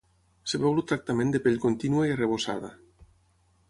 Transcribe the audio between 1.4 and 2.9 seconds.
pell contínua i arrebossada.